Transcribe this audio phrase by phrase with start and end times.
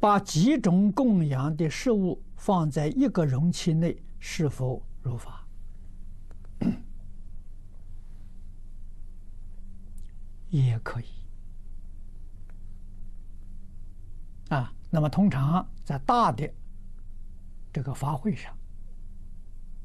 [0.00, 5.46] 把几种供养的食物放在一个容器内，是否如法？
[10.48, 11.04] 也可以。
[14.48, 16.50] 啊，那么通常在大的
[17.70, 18.56] 这个法会上，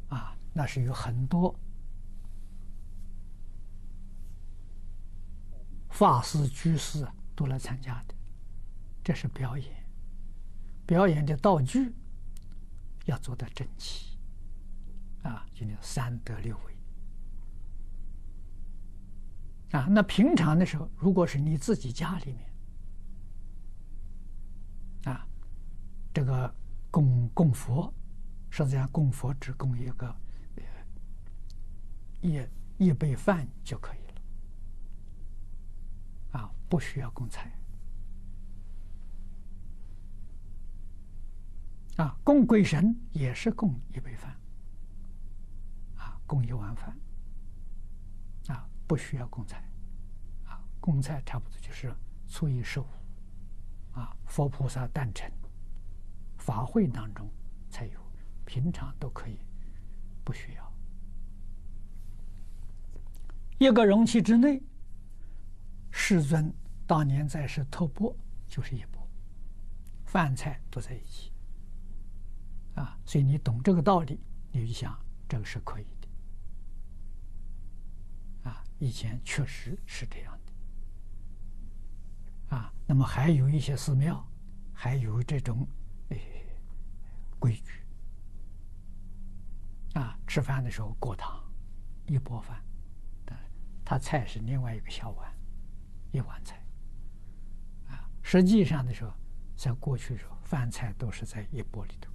[0.07, 1.53] 啊，那是有很多
[5.89, 7.05] 法师、居士
[7.35, 8.15] 都来参加的，
[9.03, 9.84] 这是表演。
[10.85, 11.93] 表演的道具
[13.05, 14.17] 要做得整齐，
[15.23, 16.75] 啊，就那三德六位。
[19.71, 22.45] 啊，那平常的时候，如果是你自己家里面，
[25.13, 25.27] 啊，
[26.13, 26.55] 这个
[26.91, 27.91] 供供佛，
[28.49, 30.15] 实际上供佛只供一个
[32.21, 32.41] 一
[32.77, 34.13] 一杯饭就可以了，
[36.39, 37.51] 啊，不需要供菜。
[41.97, 44.35] 啊，供鬼神也是供一杯饭，
[45.95, 46.97] 啊，供一碗饭，
[48.47, 49.63] 啊，不需要供菜，
[50.45, 51.95] 啊，供菜差不多就是
[52.27, 52.85] 初一十五，
[53.93, 55.31] 啊，佛菩萨诞辰，
[56.37, 57.29] 法会当中
[57.69, 57.99] 才有，
[58.43, 59.39] 平常都可以，
[60.23, 60.73] 不需要。
[63.57, 64.61] 一个容器之内，
[65.91, 66.53] 世尊
[66.85, 68.13] 当年在世托钵
[68.49, 69.07] 就是一钵，
[70.05, 71.31] 饭菜都在一起。
[73.05, 74.19] 所以你懂这个道理，
[74.51, 76.07] 你就想这个是可以的。
[78.49, 80.51] 啊，以前确实是这样的。
[82.55, 84.25] 啊，那么还有一些寺庙，
[84.73, 85.67] 还有这种
[86.09, 86.19] 诶
[87.39, 87.83] 规矩。
[89.93, 91.43] 啊，吃饭的时候过堂，
[92.07, 92.59] 一钵饭，
[93.23, 93.37] 但
[93.85, 95.31] 他菜是另外一个小碗，
[96.11, 96.61] 一碗菜。
[97.87, 99.13] 啊，实际上的时候，
[99.55, 102.11] 在过去的时候，饭菜都是在一钵里头。